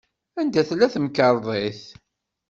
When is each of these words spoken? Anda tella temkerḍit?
Anda 0.41 0.61
tella 0.67 0.87
temkerḍit? 0.93 1.81